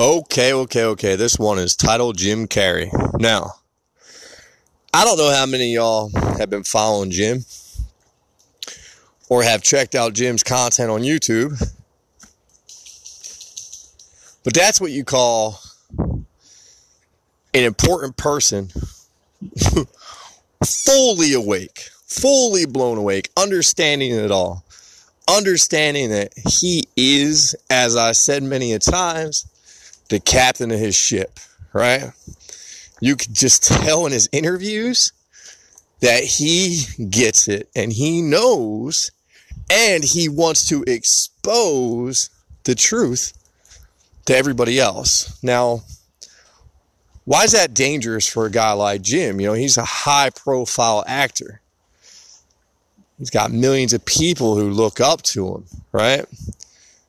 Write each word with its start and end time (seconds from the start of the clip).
Okay, 0.00 0.54
okay, 0.54 0.84
okay. 0.84 1.14
This 1.14 1.38
one 1.38 1.58
is 1.58 1.76
titled 1.76 2.16
Jim 2.16 2.48
Carrey. 2.48 2.88
Now, 3.20 3.56
I 4.94 5.04
don't 5.04 5.18
know 5.18 5.30
how 5.30 5.44
many 5.44 5.74
y'all 5.74 6.10
have 6.38 6.48
been 6.48 6.64
following 6.64 7.10
Jim 7.10 7.44
or 9.28 9.42
have 9.42 9.60
checked 9.60 9.94
out 9.94 10.14
Jim's 10.14 10.42
content 10.42 10.90
on 10.90 11.02
YouTube, 11.02 11.50
but 14.42 14.54
that's 14.54 14.80
what 14.80 14.90
you 14.90 15.04
call 15.04 15.60
an 15.98 16.24
important 17.52 18.16
person 18.16 18.70
fully 20.64 21.34
awake, 21.34 21.90
fully 22.06 22.64
blown 22.64 22.96
awake, 22.96 23.28
understanding 23.36 24.12
it 24.12 24.30
all, 24.30 24.64
understanding 25.28 26.08
that 26.08 26.32
he 26.58 26.84
is, 26.96 27.54
as 27.68 27.96
I 27.96 28.12
said 28.12 28.42
many 28.42 28.72
a 28.72 28.78
times, 28.78 29.44
the 30.10 30.20
captain 30.20 30.70
of 30.70 30.78
his 30.78 30.94
ship, 30.94 31.40
right? 31.72 32.12
You 33.00 33.16
could 33.16 33.32
just 33.32 33.62
tell 33.62 34.04
in 34.04 34.12
his 34.12 34.28
interviews 34.32 35.12
that 36.00 36.22
he 36.22 36.82
gets 37.08 37.48
it 37.48 37.70
and 37.74 37.92
he 37.92 38.20
knows 38.20 39.10
and 39.70 40.04
he 40.04 40.28
wants 40.28 40.66
to 40.66 40.82
expose 40.86 42.28
the 42.64 42.74
truth 42.74 43.32
to 44.26 44.36
everybody 44.36 44.78
else. 44.78 45.42
Now, 45.42 45.82
why 47.24 47.44
is 47.44 47.52
that 47.52 47.72
dangerous 47.72 48.26
for 48.26 48.46
a 48.46 48.50
guy 48.50 48.72
like 48.72 49.02
Jim? 49.02 49.40
You 49.40 49.48
know, 49.48 49.52
he's 49.54 49.78
a 49.78 49.84
high 49.84 50.30
profile 50.30 51.04
actor. 51.06 51.60
He's 53.18 53.30
got 53.30 53.52
millions 53.52 53.92
of 53.92 54.04
people 54.04 54.56
who 54.56 54.70
look 54.70 54.98
up 55.00 55.22
to 55.22 55.54
him, 55.54 55.64
right? 55.92 56.24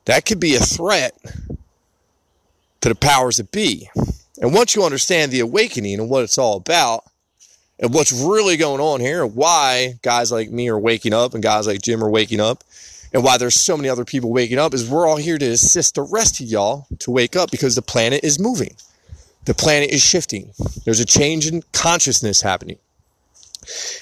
That 0.05 0.25
could 0.25 0.39
be 0.39 0.55
a 0.55 0.59
threat 0.59 1.17
to 2.81 2.89
the 2.89 2.95
powers 2.95 3.37
that 3.37 3.51
be. 3.51 3.89
And 4.41 4.53
once 4.53 4.75
you 4.75 4.83
understand 4.83 5.31
the 5.31 5.39
awakening 5.39 5.99
and 5.99 6.09
what 6.09 6.23
it's 6.23 6.37
all 6.37 6.57
about, 6.57 7.05
and 7.79 7.93
what's 7.93 8.11
really 8.11 8.57
going 8.57 8.79
on 8.79 8.99
here, 8.99 9.23
and 9.23 9.35
why 9.35 9.95
guys 10.03 10.31
like 10.31 10.51
me 10.51 10.69
are 10.69 10.77
waking 10.77 11.13
up 11.13 11.33
and 11.33 11.41
guys 11.41 11.65
like 11.65 11.81
Jim 11.81 12.03
are 12.03 12.09
waking 12.09 12.39
up, 12.39 12.63
and 13.13 13.23
why 13.23 13.37
there's 13.37 13.55
so 13.55 13.75
many 13.75 13.89
other 13.89 14.05
people 14.05 14.31
waking 14.31 14.59
up, 14.59 14.73
is 14.73 14.89
we're 14.89 15.07
all 15.07 15.17
here 15.17 15.37
to 15.37 15.45
assist 15.45 15.95
the 15.95 16.01
rest 16.01 16.39
of 16.39 16.47
y'all 16.47 16.87
to 16.99 17.11
wake 17.11 17.35
up 17.35 17.51
because 17.51 17.75
the 17.75 17.81
planet 17.81 18.23
is 18.23 18.39
moving. 18.39 18.75
The 19.45 19.53
planet 19.53 19.89
is 19.89 20.01
shifting. 20.01 20.53
There's 20.85 20.99
a 20.99 21.05
change 21.05 21.47
in 21.47 21.63
consciousness 21.73 22.41
happening. 22.41 22.77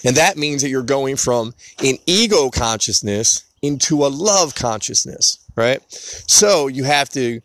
And 0.03 0.15
that 0.15 0.37
means 0.37 0.61
that 0.61 0.69
you're 0.69 0.83
going 0.83 1.15
from 1.15 1.53
an 1.83 1.97
ego 2.05 2.49
consciousness 2.49 3.45
into 3.61 4.05
a 4.05 4.07
love 4.07 4.55
consciousness, 4.55 5.39
right? 5.55 5.81
So 5.91 6.67
you 6.67 6.83
have 6.83 7.09
to 7.09 7.41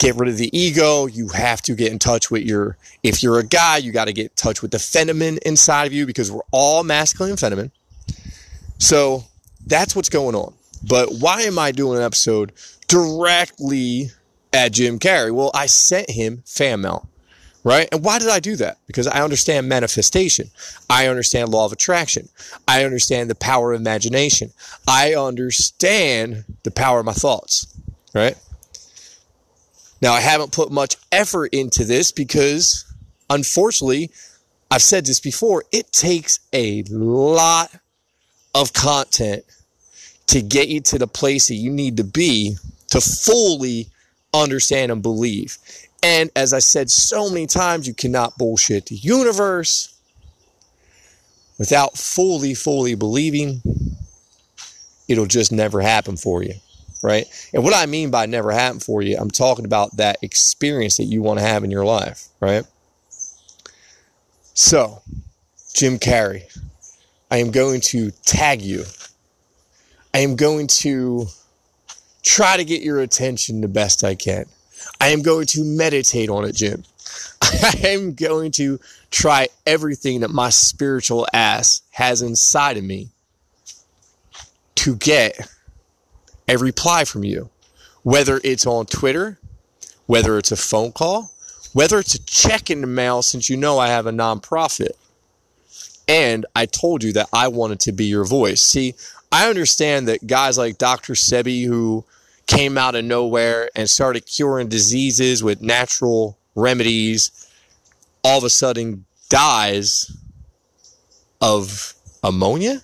get 0.00 0.16
rid 0.16 0.28
of 0.28 0.38
the 0.38 0.50
ego. 0.58 1.06
You 1.06 1.28
have 1.28 1.62
to 1.62 1.74
get 1.74 1.92
in 1.92 2.00
touch 2.00 2.30
with 2.30 2.42
your, 2.42 2.76
if 3.04 3.22
you're 3.22 3.38
a 3.38 3.46
guy, 3.46 3.76
you 3.76 3.92
got 3.92 4.06
to 4.06 4.12
get 4.12 4.24
in 4.24 4.34
touch 4.34 4.62
with 4.62 4.72
the 4.72 4.78
feminine 4.80 5.38
inside 5.46 5.84
of 5.84 5.92
you 5.92 6.06
because 6.06 6.32
we're 6.32 6.40
all 6.50 6.82
masculine 6.82 7.30
and 7.30 7.38
feminine. 7.38 7.70
So 8.78 9.24
that's 9.66 9.94
what's 9.94 10.08
going 10.08 10.34
on. 10.34 10.54
But 10.82 11.10
why 11.20 11.42
am 11.42 11.58
I 11.58 11.70
doing 11.70 11.98
an 11.98 12.02
episode 12.02 12.52
directly 12.88 14.10
at 14.52 14.72
Jim 14.72 14.98
Carrey? 14.98 15.32
Well, 15.32 15.50
I 15.52 15.66
sent 15.66 16.08
him 16.08 16.42
fan 16.46 16.80
mail, 16.80 17.06
right? 17.62 17.86
And 17.92 18.02
why 18.02 18.18
did 18.18 18.30
I 18.30 18.40
do 18.40 18.56
that? 18.56 18.78
Because 18.86 19.06
I 19.06 19.22
understand 19.22 19.68
manifestation. 19.68 20.50
I 20.88 21.08
understand 21.08 21.50
law 21.50 21.66
of 21.66 21.72
attraction. 21.72 22.30
I 22.66 22.84
understand 22.84 23.28
the 23.28 23.34
power 23.34 23.74
of 23.74 23.80
imagination. 23.80 24.52
I 24.88 25.14
understand 25.14 26.44
the 26.62 26.70
power 26.70 27.00
of 27.00 27.04
my 27.04 27.12
thoughts, 27.12 27.66
right? 28.14 28.38
Now, 30.00 30.12
I 30.14 30.20
haven't 30.20 30.52
put 30.52 30.72
much 30.72 30.96
effort 31.12 31.52
into 31.52 31.84
this 31.84 32.10
because, 32.10 32.84
unfortunately, 33.28 34.10
I've 34.70 34.82
said 34.82 35.04
this 35.04 35.20
before, 35.20 35.64
it 35.72 35.92
takes 35.92 36.40
a 36.52 36.82
lot 36.84 37.70
of 38.54 38.72
content 38.72 39.44
to 40.28 40.40
get 40.40 40.68
you 40.68 40.80
to 40.80 40.98
the 40.98 41.06
place 41.06 41.48
that 41.48 41.54
you 41.54 41.70
need 41.70 41.96
to 41.98 42.04
be 42.04 42.56
to 42.90 43.00
fully 43.00 43.88
understand 44.32 44.90
and 44.90 45.02
believe. 45.02 45.58
And 46.02 46.30
as 46.34 46.54
I 46.54 46.60
said 46.60 46.90
so 46.90 47.28
many 47.28 47.46
times, 47.46 47.86
you 47.86 47.94
cannot 47.94 48.38
bullshit 48.38 48.86
the 48.86 48.94
universe 48.94 49.94
without 51.58 51.98
fully, 51.98 52.54
fully 52.54 52.94
believing. 52.94 53.60
It'll 55.08 55.26
just 55.26 55.52
never 55.52 55.80
happen 55.80 56.16
for 56.16 56.42
you 56.42 56.54
right? 57.02 57.26
And 57.52 57.64
what 57.64 57.74
I 57.74 57.86
mean 57.86 58.10
by 58.10 58.26
never 58.26 58.52
happened 58.52 58.82
for 58.82 59.02
you, 59.02 59.16
I'm 59.18 59.30
talking 59.30 59.64
about 59.64 59.96
that 59.96 60.18
experience 60.22 60.96
that 60.98 61.04
you 61.04 61.22
want 61.22 61.38
to 61.38 61.44
have 61.44 61.64
in 61.64 61.70
your 61.70 61.84
life, 61.84 62.28
right? 62.40 62.64
So, 64.54 65.02
Jim 65.74 65.98
Carrey, 65.98 66.42
I 67.30 67.38
am 67.38 67.50
going 67.50 67.80
to 67.82 68.10
tag 68.24 68.60
you. 68.60 68.84
I 70.12 70.18
am 70.18 70.36
going 70.36 70.66
to 70.66 71.26
try 72.22 72.56
to 72.56 72.64
get 72.64 72.82
your 72.82 73.00
attention 73.00 73.60
the 73.60 73.68
best 73.68 74.04
I 74.04 74.14
can. 74.14 74.46
I 75.00 75.08
am 75.08 75.22
going 75.22 75.46
to 75.48 75.64
meditate 75.64 76.28
on 76.28 76.44
it, 76.44 76.54
Jim. 76.54 76.84
I 77.42 77.80
am 77.84 78.14
going 78.14 78.52
to 78.52 78.78
try 79.10 79.48
everything 79.66 80.20
that 80.20 80.30
my 80.30 80.50
spiritual 80.50 81.26
ass 81.32 81.82
has 81.92 82.22
inside 82.22 82.76
of 82.76 82.84
me 82.84 83.08
to 84.76 84.96
get 84.96 85.38
a 86.50 86.58
reply 86.58 87.04
from 87.04 87.24
you, 87.24 87.48
whether 88.02 88.40
it's 88.42 88.66
on 88.66 88.86
Twitter, 88.86 89.38
whether 90.06 90.36
it's 90.36 90.50
a 90.50 90.56
phone 90.56 90.90
call, 90.90 91.30
whether 91.72 91.98
it's 91.98 92.14
a 92.14 92.24
check 92.24 92.70
in 92.70 92.80
the 92.80 92.86
mail, 92.86 93.22
since 93.22 93.48
you 93.48 93.56
know 93.56 93.78
I 93.78 93.88
have 93.88 94.06
a 94.06 94.12
nonprofit. 94.12 94.90
And 96.08 96.44
I 96.56 96.66
told 96.66 97.04
you 97.04 97.12
that 97.12 97.28
I 97.32 97.46
wanted 97.46 97.78
to 97.80 97.92
be 97.92 98.06
your 98.06 98.24
voice. 98.24 98.62
See, 98.62 98.94
I 99.30 99.48
understand 99.48 100.08
that 100.08 100.26
guys 100.26 100.58
like 100.58 100.76
Dr. 100.76 101.12
Sebi, 101.12 101.66
who 101.66 102.04
came 102.48 102.76
out 102.76 102.96
of 102.96 103.04
nowhere 103.04 103.70
and 103.76 103.88
started 103.88 104.26
curing 104.26 104.68
diseases 104.68 105.44
with 105.44 105.62
natural 105.62 106.36
remedies, 106.56 107.48
all 108.24 108.38
of 108.38 108.44
a 108.44 108.50
sudden 108.50 109.04
dies 109.28 110.10
of 111.40 111.94
ammonia? 112.24 112.82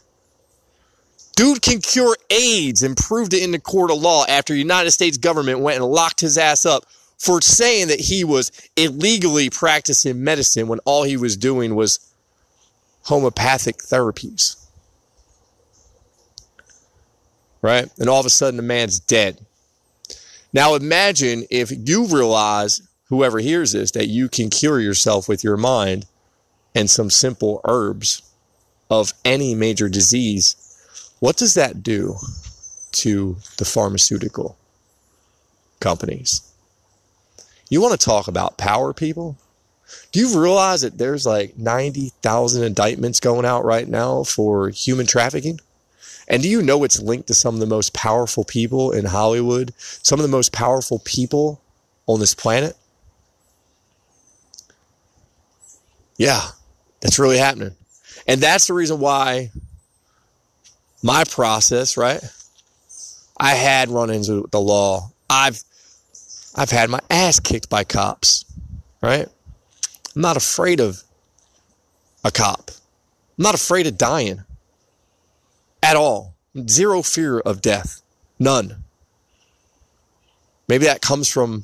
Dude 1.36 1.60
can 1.60 1.80
cure 1.80 2.16
AIDS 2.30 2.82
and 2.82 2.96
proved 2.96 3.34
it 3.34 3.42
in 3.42 3.52
the 3.52 3.60
court 3.60 3.90
of 3.90 3.98
law 3.98 4.24
after 4.26 4.54
the 4.54 4.58
United 4.58 4.90
States 4.90 5.18
government 5.18 5.60
went 5.60 5.76
and 5.76 5.84
locked 5.84 6.20
his 6.20 6.38
ass 6.38 6.64
up 6.64 6.84
for 7.18 7.42
saying 7.42 7.88
that 7.88 8.00
he 8.00 8.24
was 8.24 8.50
illegally 8.74 9.50
practicing 9.50 10.24
medicine 10.24 10.66
when 10.66 10.78
all 10.80 11.02
he 11.02 11.18
was 11.18 11.36
doing 11.36 11.74
was 11.74 12.00
homeopathic 13.02 13.76
therapies. 13.76 14.56
Right? 17.60 17.90
And 17.98 18.08
all 18.08 18.20
of 18.20 18.26
a 18.26 18.30
sudden 18.30 18.56
the 18.56 18.62
man's 18.62 18.98
dead. 18.98 19.44
Now 20.54 20.74
imagine 20.74 21.44
if 21.50 21.70
you 21.70 22.06
realize, 22.06 22.80
whoever 23.08 23.40
hears 23.40 23.72
this, 23.72 23.90
that 23.90 24.08
you 24.08 24.30
can 24.30 24.48
cure 24.48 24.80
yourself 24.80 25.28
with 25.28 25.44
your 25.44 25.58
mind 25.58 26.06
and 26.74 26.88
some 26.88 27.10
simple 27.10 27.60
herbs 27.66 28.22
of 28.88 29.12
any 29.22 29.54
major 29.54 29.90
disease 29.90 30.56
what 31.20 31.36
does 31.36 31.54
that 31.54 31.82
do 31.82 32.16
to 32.92 33.36
the 33.58 33.64
pharmaceutical 33.64 34.56
companies? 35.80 36.42
You 37.68 37.80
want 37.80 37.98
to 37.98 38.04
talk 38.04 38.28
about 38.28 38.58
power, 38.58 38.92
people? 38.92 39.36
Do 40.12 40.20
you 40.20 40.40
realize 40.40 40.82
that 40.82 40.98
there's 40.98 41.26
like 41.26 41.56
90,000 41.56 42.62
indictments 42.62 43.20
going 43.20 43.44
out 43.44 43.64
right 43.64 43.88
now 43.88 44.24
for 44.24 44.70
human 44.70 45.06
trafficking? 45.06 45.60
And 46.28 46.42
do 46.42 46.48
you 46.48 46.60
know 46.60 46.82
it's 46.84 47.00
linked 47.00 47.28
to 47.28 47.34
some 47.34 47.54
of 47.54 47.60
the 47.60 47.66
most 47.66 47.92
powerful 47.92 48.44
people 48.44 48.90
in 48.90 49.04
Hollywood, 49.04 49.72
some 49.78 50.18
of 50.18 50.24
the 50.24 50.28
most 50.28 50.52
powerful 50.52 51.00
people 51.04 51.60
on 52.06 52.18
this 52.18 52.34
planet? 52.34 52.76
Yeah, 56.18 56.42
that's 57.00 57.18
really 57.18 57.38
happening. 57.38 57.76
And 58.26 58.40
that's 58.40 58.66
the 58.66 58.74
reason 58.74 58.98
why 58.98 59.50
my 61.06 61.22
process, 61.22 61.96
right? 61.96 62.20
I 63.38 63.54
had 63.54 63.88
run 63.90 64.10
into 64.10 64.48
the 64.50 64.60
law. 64.60 65.12
I've 65.30 65.62
I've 66.54 66.70
had 66.70 66.90
my 66.90 67.00
ass 67.08 67.38
kicked 67.38 67.70
by 67.70 67.84
cops, 67.84 68.44
right? 69.00 69.28
I'm 70.14 70.22
not 70.22 70.36
afraid 70.36 70.80
of 70.80 71.02
a 72.24 72.32
cop. 72.32 72.70
I'm 73.38 73.42
not 73.44 73.54
afraid 73.54 73.86
of 73.86 73.96
dying 73.96 74.42
at 75.82 75.96
all. 75.96 76.34
Zero 76.68 77.02
fear 77.02 77.38
of 77.38 77.60
death. 77.60 78.02
None. 78.38 78.82
Maybe 80.68 80.86
that 80.86 81.02
comes 81.02 81.28
from 81.28 81.62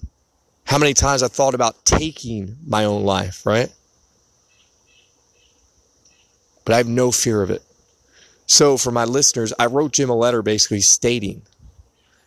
how 0.65 0.79
many 0.79 0.95
times 0.95 1.23
I 1.23 1.29
thought 1.29 1.55
about 1.55 1.85
taking 1.85 2.57
my 2.65 2.85
own 2.85 3.03
life, 3.03 3.45
right? 3.45 3.73
But 6.65 6.75
I 6.75 6.77
have 6.77 6.87
no 6.87 7.11
fear 7.11 7.43
of 7.43 7.51
it. 7.51 7.63
So, 8.53 8.77
for 8.77 8.91
my 8.91 9.07
listeners, 9.07 9.55
I 9.59 9.65
wrote 9.65 9.93
Jim 9.93 10.11
a 10.11 10.15
letter 10.15 10.43
basically 10.43 10.83
stating, 10.83 11.41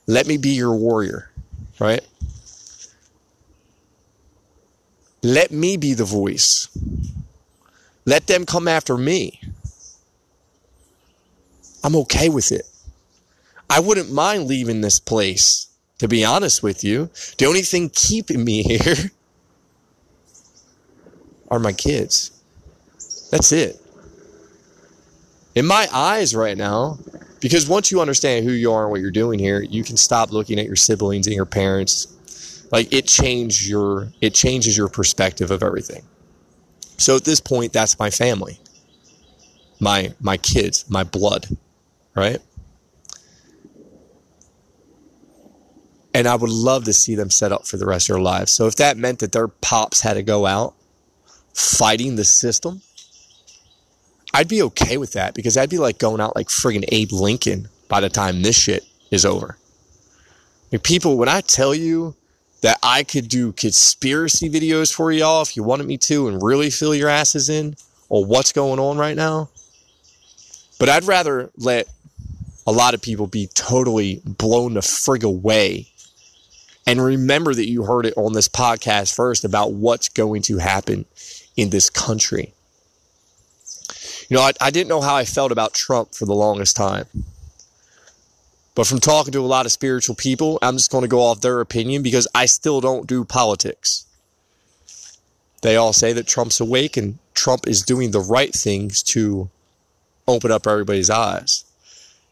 let 0.07 0.25
me 0.25 0.37
be 0.37 0.55
your 0.55 0.75
warrior, 0.75 1.29
right? 1.79 2.01
Let 5.21 5.51
me 5.51 5.77
be 5.77 5.93
the 5.93 6.03
voice. 6.03 6.67
Let 8.05 8.25
them 8.25 8.47
come 8.47 8.67
after 8.67 8.97
me. 8.97 9.39
I'm 11.83 11.95
okay 11.97 12.29
with 12.29 12.51
it. 12.51 12.67
I 13.69 13.79
wouldn't 13.79 14.11
mind 14.11 14.47
leaving 14.47 14.81
this 14.81 14.99
place, 14.99 15.67
to 15.99 16.07
be 16.07 16.25
honest 16.25 16.63
with 16.63 16.83
you. 16.83 17.11
The 17.37 17.45
only 17.45 17.61
thing 17.61 17.89
keeping 17.89 18.43
me 18.43 18.63
here 18.79 19.11
are 21.51 21.59
my 21.59 21.71
kids. 21.71 22.31
That's 23.29 23.51
it. 23.51 23.84
In 25.55 25.65
my 25.65 25.87
eyes 25.93 26.35
right 26.35 26.57
now, 26.57 26.99
because 27.39 27.67
once 27.67 27.91
you 27.91 28.01
understand 28.01 28.45
who 28.45 28.51
you 28.51 28.71
are 28.73 28.83
and 28.83 28.91
what 28.91 28.99
you're 28.99 29.11
doing 29.11 29.39
here, 29.39 29.61
you 29.61 29.83
can 29.83 29.95
stop 29.97 30.31
looking 30.31 30.59
at 30.59 30.65
your 30.65 30.75
siblings 30.75 31.27
and 31.27 31.35
your 31.35 31.45
parents. 31.45 32.67
Like 32.71 32.91
it 32.91 33.07
changes 33.07 33.69
your 33.69 34.11
it 34.19 34.33
changes 34.33 34.77
your 34.77 34.89
perspective 34.89 35.51
of 35.51 35.63
everything. 35.63 36.03
So 36.97 37.15
at 37.15 37.23
this 37.23 37.39
point, 37.39 37.71
that's 37.71 37.97
my 37.99 38.09
family. 38.09 38.59
My 39.79 40.13
my 40.19 40.37
kids, 40.37 40.89
my 40.89 41.03
blood, 41.03 41.47
right? 42.15 42.39
And 46.13 46.27
I 46.27 46.35
would 46.35 46.49
love 46.49 46.85
to 46.85 46.93
see 46.93 47.15
them 47.15 47.29
set 47.29 47.51
up 47.51 47.67
for 47.67 47.77
the 47.77 47.85
rest 47.85 48.09
of 48.09 48.15
their 48.15 48.23
lives. 48.23 48.51
So 48.51 48.67
if 48.67 48.77
that 48.77 48.97
meant 48.97 49.19
that 49.19 49.33
their 49.33 49.49
pops 49.49 50.01
had 50.01 50.13
to 50.13 50.23
go 50.23 50.45
out 50.45 50.73
fighting 51.53 52.15
the 52.15 52.23
system, 52.23 52.81
I'd 54.35 54.49
be 54.49 54.61
okay 54.63 54.97
with 54.97 55.13
that 55.13 55.33
because 55.33 55.55
I'd 55.55 55.69
be 55.69 55.77
like 55.77 55.97
going 55.97 56.19
out 56.19 56.35
like 56.35 56.49
friggin' 56.49 56.83
Abe 56.89 57.13
Lincoln 57.13 57.69
by 57.87 58.01
the 58.01 58.09
time 58.09 58.41
this 58.41 58.57
shit 58.57 58.83
is 59.09 59.25
over. 59.25 59.57
People, 60.83 61.17
when 61.17 61.29
I 61.29 61.39
tell 61.39 61.73
you 61.73 62.15
that 62.59 62.77
I 62.83 63.03
could 63.03 63.29
do 63.29 63.53
conspiracy 63.53 64.49
videos 64.49 64.93
for 64.93 65.09
y'all 65.13 65.41
if 65.41 65.55
you 65.55 65.63
wanted 65.63 65.87
me 65.87 65.95
to 65.99 66.27
and 66.27 66.43
really 66.43 66.69
fill 66.69 66.93
your 66.93 67.07
asses 67.07 67.47
in 67.47 67.77
on 68.09 68.27
what's 68.27 68.51
going 68.51 68.77
on 68.77 68.97
right 68.97 69.15
now, 69.15 69.49
but 70.79 70.89
I'd 70.89 71.05
rather 71.05 71.49
let 71.55 71.87
a 72.67 72.73
lot 72.73 72.93
of 72.93 73.01
people 73.01 73.27
be 73.27 73.47
totally 73.53 74.21
blown 74.25 74.73
the 74.73 74.81
frig 74.81 75.23
away 75.23 75.87
and 76.85 77.01
remember 77.01 77.53
that 77.53 77.69
you 77.69 77.83
heard 77.83 78.05
it 78.05 78.13
on 78.17 78.33
this 78.33 78.49
podcast 78.49 79.15
first 79.15 79.45
about 79.45 79.71
what's 79.71 80.09
going 80.09 80.41
to 80.41 80.57
happen 80.57 81.05
in 81.55 81.69
this 81.69 81.89
country. 81.89 82.51
You 84.29 84.37
know, 84.37 84.43
I, 84.43 84.51
I 84.59 84.71
didn't 84.71 84.89
know 84.89 85.01
how 85.01 85.15
I 85.15 85.25
felt 85.25 85.51
about 85.51 85.73
Trump 85.73 86.13
for 86.13 86.25
the 86.25 86.33
longest 86.33 86.75
time. 86.75 87.05
But 88.73 88.87
from 88.87 88.99
talking 88.99 89.31
to 89.31 89.39
a 89.39 89.47
lot 89.47 89.65
of 89.65 89.71
spiritual 89.71 90.15
people, 90.15 90.59
I'm 90.61 90.75
just 90.75 90.91
going 90.91 91.03
to 91.03 91.07
go 91.07 91.21
off 91.21 91.41
their 91.41 91.61
opinion 91.61 92.03
because 92.03 92.27
I 92.35 92.45
still 92.45 92.81
don't 92.81 93.07
do 93.07 93.23
politics. 93.23 94.05
They 95.61 95.77
all 95.77 95.93
say 95.93 96.11
that 96.13 96.27
Trump's 96.27 96.59
awake 96.59 96.97
and 96.97 97.17
Trump 97.33 97.67
is 97.67 97.81
doing 97.81 98.11
the 98.11 98.19
right 98.19 98.53
things 98.53 99.01
to 99.03 99.49
open 100.27 100.51
up 100.51 100.67
everybody's 100.67 101.09
eyes. 101.09 101.63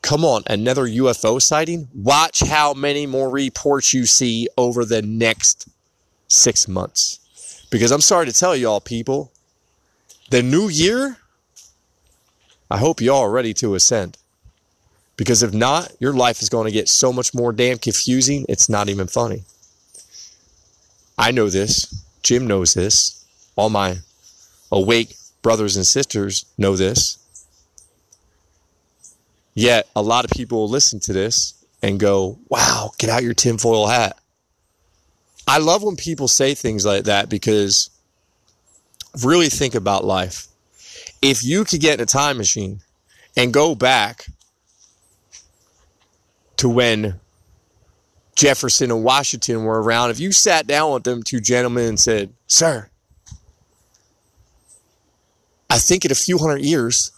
Come 0.01 0.25
on, 0.25 0.43
another 0.47 0.85
UFO 0.85 1.41
sighting? 1.41 1.87
Watch 1.95 2.41
how 2.41 2.73
many 2.73 3.07
more 3.07 3.29
reports 3.29 3.93
you 3.93 4.05
see 4.05 4.49
over 4.57 4.83
the 4.83 5.01
next 5.01 5.69
six 6.27 6.67
months. 6.67 7.19
Because 7.71 7.89
I'm 7.89 8.01
sorry 8.01 8.25
to 8.25 8.33
tell 8.33 8.55
y'all, 8.55 8.81
people, 8.81 9.31
the 10.29 10.43
new 10.43 10.67
year, 10.67 11.17
I 12.73 12.77
hope 12.77 13.01
y'all 13.01 13.21
are 13.21 13.29
ready 13.29 13.53
to 13.55 13.75
ascend. 13.75 14.17
Because 15.15 15.43
if 15.43 15.53
not, 15.53 15.91
your 15.99 16.11
life 16.11 16.41
is 16.41 16.49
going 16.49 16.65
to 16.65 16.71
get 16.71 16.89
so 16.89 17.13
much 17.13 17.31
more 17.31 17.53
damn 17.53 17.77
confusing, 17.77 18.47
it's 18.49 18.67
not 18.67 18.89
even 18.89 19.05
funny. 19.05 19.43
I 21.15 21.29
know 21.29 21.49
this. 21.49 22.03
Jim 22.23 22.47
knows 22.47 22.73
this. 22.73 23.23
All 23.55 23.69
my 23.69 23.97
awake 24.71 25.15
brothers 25.43 25.75
and 25.75 25.85
sisters 25.85 26.45
know 26.57 26.75
this. 26.75 27.19
Yet 29.53 29.87
a 29.95 30.01
lot 30.01 30.25
of 30.25 30.31
people 30.31 30.57
will 30.57 30.69
listen 30.69 30.99
to 31.01 31.13
this 31.13 31.53
and 31.83 31.99
go, 31.99 32.39
wow, 32.49 32.89
get 32.97 33.11
out 33.11 33.21
your 33.21 33.35
tinfoil 33.35 33.85
hat. 33.85 34.17
I 35.47 35.59
love 35.59 35.83
when 35.83 35.95
people 35.95 36.27
say 36.27 36.55
things 36.55 36.87
like 36.87 37.03
that 37.03 37.29
because 37.29 37.91
really 39.21 39.49
think 39.49 39.75
about 39.75 40.03
life. 40.03 40.47
If 41.23 41.41
you 41.41 41.63
could 41.63 41.79
get 41.79 41.93
in 41.93 42.03
a 42.03 42.05
time 42.05 42.37
machine 42.37 42.81
and 43.37 43.53
go 43.53 43.75
back 43.75 44.25
to 46.57 46.67
when 46.67 47.21
Jefferson 48.35 48.91
and 48.91 49.05
Washington 49.05 49.63
were 49.63 49.81
around, 49.81 50.09
if 50.09 50.19
you 50.19 50.33
sat 50.33 50.67
down 50.67 50.91
with 50.91 51.05
them 51.05 51.23
two 51.23 51.39
gentlemen 51.39 51.87
and 51.87 51.99
said, 51.99 52.33
Sir, 52.47 52.89
I 55.69 55.79
think 55.79 56.03
in 56.03 56.11
a 56.11 56.15
few 56.15 56.39
hundred 56.39 56.63
years, 56.63 57.13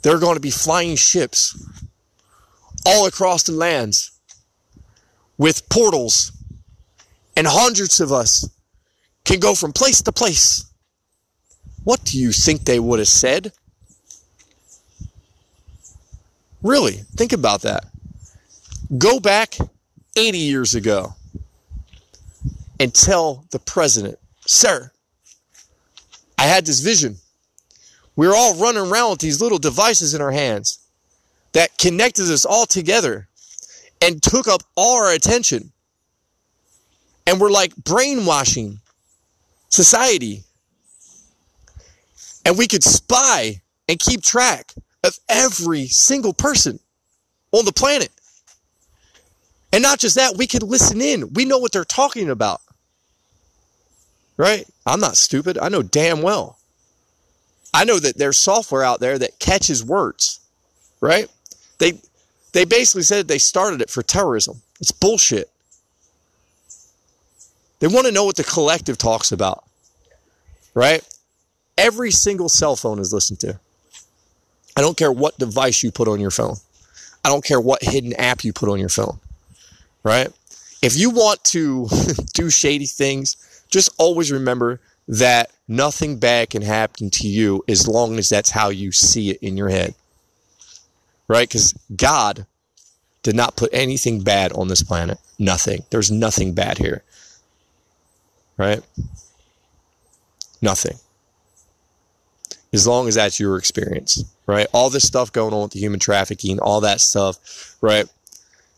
there 0.00 0.16
are 0.16 0.18
going 0.18 0.36
to 0.36 0.40
be 0.40 0.50
flying 0.50 0.96
ships 0.96 1.54
all 2.86 3.06
across 3.06 3.42
the 3.42 3.52
lands 3.52 4.18
with 5.36 5.68
portals, 5.68 6.32
and 7.36 7.46
hundreds 7.46 8.00
of 8.00 8.10
us 8.10 8.48
can 9.26 9.38
go 9.38 9.54
from 9.54 9.74
place 9.74 10.00
to 10.00 10.12
place. 10.12 10.64
What 11.86 12.02
do 12.02 12.18
you 12.18 12.32
think 12.32 12.64
they 12.64 12.80
would 12.80 12.98
have 12.98 13.06
said? 13.06 13.52
Really, 16.60 16.94
think 17.14 17.32
about 17.32 17.62
that. 17.62 17.84
Go 18.98 19.20
back 19.20 19.56
80 20.16 20.36
years 20.36 20.74
ago 20.74 21.14
and 22.80 22.92
tell 22.92 23.44
the 23.52 23.60
president, 23.60 24.18
Sir, 24.46 24.90
I 26.36 26.46
had 26.46 26.66
this 26.66 26.80
vision. 26.80 27.18
We 28.16 28.26
were 28.26 28.34
all 28.34 28.56
running 28.56 28.90
around 28.90 29.10
with 29.10 29.20
these 29.20 29.40
little 29.40 29.58
devices 29.58 30.12
in 30.12 30.20
our 30.20 30.32
hands 30.32 30.80
that 31.52 31.78
connected 31.78 32.28
us 32.32 32.44
all 32.44 32.66
together 32.66 33.28
and 34.02 34.20
took 34.20 34.48
up 34.48 34.64
all 34.74 35.04
our 35.04 35.12
attention. 35.12 35.70
And 37.28 37.40
we're 37.40 37.48
like 37.50 37.76
brainwashing 37.76 38.80
society. 39.68 40.42
And 42.46 42.56
we 42.56 42.68
could 42.68 42.84
spy 42.84 43.60
and 43.88 43.98
keep 43.98 44.22
track 44.22 44.72
of 45.02 45.18
every 45.28 45.88
single 45.88 46.32
person 46.32 46.78
on 47.50 47.64
the 47.64 47.72
planet. 47.72 48.10
And 49.72 49.82
not 49.82 49.98
just 49.98 50.14
that, 50.14 50.36
we 50.36 50.46
could 50.46 50.62
listen 50.62 51.00
in. 51.00 51.32
We 51.32 51.44
know 51.44 51.58
what 51.58 51.72
they're 51.72 51.84
talking 51.84 52.30
about. 52.30 52.60
Right? 54.36 54.64
I'm 54.86 55.00
not 55.00 55.16
stupid. 55.16 55.58
I 55.58 55.68
know 55.68 55.82
damn 55.82 56.22
well. 56.22 56.56
I 57.74 57.84
know 57.84 57.98
that 57.98 58.16
there's 58.16 58.38
software 58.38 58.84
out 58.84 59.00
there 59.00 59.18
that 59.18 59.40
catches 59.40 59.84
words, 59.84 60.38
right? 61.00 61.28
They 61.78 62.00
they 62.52 62.64
basically 62.64 63.02
said 63.02 63.26
they 63.26 63.38
started 63.38 63.82
it 63.82 63.90
for 63.90 64.02
terrorism. 64.02 64.62
It's 64.80 64.92
bullshit. 64.92 65.50
They 67.80 67.88
want 67.88 68.06
to 68.06 68.12
know 68.12 68.24
what 68.24 68.36
the 68.36 68.44
collective 68.44 68.98
talks 68.98 69.32
about, 69.32 69.64
right? 70.74 71.02
Every 71.78 72.10
single 72.10 72.48
cell 72.48 72.76
phone 72.76 72.98
is 72.98 73.12
listened 73.12 73.40
to. 73.40 73.58
I 74.76 74.80
don't 74.80 74.96
care 74.96 75.12
what 75.12 75.38
device 75.38 75.82
you 75.82 75.90
put 75.90 76.08
on 76.08 76.20
your 76.20 76.30
phone. 76.30 76.56
I 77.24 77.28
don't 77.28 77.44
care 77.44 77.60
what 77.60 77.82
hidden 77.82 78.12
app 78.14 78.44
you 78.44 78.52
put 78.52 78.68
on 78.68 78.78
your 78.78 78.88
phone, 78.88 79.18
right? 80.04 80.28
If 80.82 80.96
you 80.96 81.10
want 81.10 81.42
to 81.44 81.88
do 82.34 82.50
shady 82.50 82.86
things, 82.86 83.36
just 83.68 83.90
always 83.98 84.30
remember 84.30 84.80
that 85.08 85.50
nothing 85.66 86.18
bad 86.18 86.50
can 86.50 86.62
happen 86.62 87.10
to 87.10 87.26
you 87.28 87.64
as 87.68 87.88
long 87.88 88.18
as 88.18 88.28
that's 88.28 88.50
how 88.50 88.68
you 88.68 88.92
see 88.92 89.30
it 89.30 89.38
in 89.40 89.56
your 89.56 89.68
head. 89.68 89.94
Right? 91.28 91.48
Because 91.48 91.72
God 91.96 92.46
did 93.22 93.34
not 93.34 93.56
put 93.56 93.70
anything 93.72 94.22
bad 94.22 94.52
on 94.52 94.68
this 94.68 94.82
planet. 94.82 95.18
Nothing. 95.38 95.82
There's 95.90 96.10
nothing 96.10 96.54
bad 96.54 96.78
here. 96.78 97.02
Right? 98.56 98.82
Nothing. 100.62 100.96
As 102.76 102.86
long 102.86 103.08
as 103.08 103.14
that's 103.14 103.40
your 103.40 103.56
experience. 103.56 104.22
Right? 104.46 104.66
All 104.72 104.90
this 104.90 105.06
stuff 105.06 105.32
going 105.32 105.54
on 105.54 105.62
with 105.62 105.72
the 105.72 105.80
human 105.80 105.98
trafficking, 105.98 106.60
all 106.60 106.82
that 106.82 107.00
stuff, 107.00 107.76
right? 107.80 108.06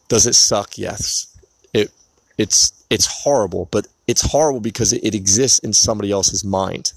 Does 0.07 0.27
it 0.27 0.35
suck? 0.35 0.79
Yes. 0.79 1.37
It 1.75 1.91
it's 2.39 2.73
it's 2.91 3.07
horrible, 3.25 3.69
but 3.73 3.89
it's 4.07 4.23
horrible 4.23 4.61
because 4.61 4.93
it, 4.93 5.15
exists 5.15 5.59
in 5.59 5.73
somebody 5.73 6.13
else's 6.13 6.45
mind. 6.45 6.93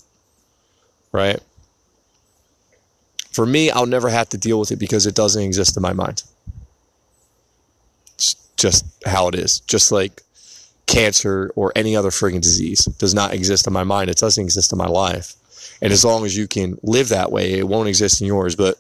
Right? 1.12 1.40
For 3.32 3.46
me, 3.46 3.72
I'll 3.72 3.88
never 3.88 4.10
have 4.10 4.30
to 4.30 4.38
deal 4.38 4.60
with 4.60 4.72
it 4.72 4.78
because 4.78 5.08
it 5.08 5.16
doesn't 5.16 5.42
exist 5.42 5.76
in 5.76 5.82
my 5.82 5.94
mind. 5.94 6.24
It's 8.16 8.36
just 8.58 8.86
how 9.06 9.28
it 9.28 9.36
is. 9.36 9.62
Just 9.62 9.92
like 9.92 10.22
cancer 10.86 11.52
or 11.56 11.72
any 11.76 11.96
other 11.96 12.12
frigging 12.12 12.42
disease 12.42 12.86
does 12.86 13.14
not 13.14 13.34
exist 13.34 13.68
in 13.68 13.74
my 13.74 13.84
mind. 13.84 14.10
It 14.10 14.18
doesn't 14.18 14.44
exist 14.44 14.72
in 14.72 14.78
my 14.78 14.88
life. 14.88 15.34
And 15.82 15.92
as 15.92 16.06
long 16.06 16.26
as 16.26 16.36
you 16.36 16.48
can 16.48 16.78
live 16.84 17.10
that 17.10 17.32
way, 17.32 17.54
it 17.54 17.68
won't 17.68 17.90
exist 17.90 18.22
in 18.22 18.28
yours. 18.28 18.56
But, 18.56 18.78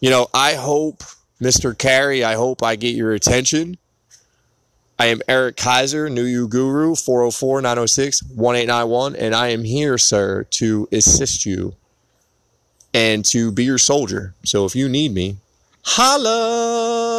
you 0.00 0.10
know, 0.10 0.28
I 0.32 0.54
hope, 0.54 1.02
Mr. 1.40 1.74
Carrey, 1.74 2.24
I 2.24 2.34
hope 2.34 2.62
I 2.62 2.76
get 2.76 2.94
your 2.94 3.12
attention 3.12 3.78
I 5.00 5.06
am 5.06 5.20
Eric 5.28 5.56
Kaiser, 5.56 6.10
New 6.10 6.24
You 6.24 6.48
Guru, 6.48 6.96
404 6.96 7.62
906 7.62 8.22
1891, 8.34 9.14
and 9.14 9.32
I 9.32 9.48
am 9.48 9.62
here, 9.62 9.96
sir, 9.96 10.42
to 10.50 10.88
assist 10.90 11.46
you 11.46 11.76
and 12.92 13.24
to 13.26 13.52
be 13.52 13.62
your 13.62 13.78
soldier. 13.78 14.34
So 14.44 14.64
if 14.64 14.74
you 14.74 14.88
need 14.88 15.14
me, 15.14 15.36
holla! 15.84 17.17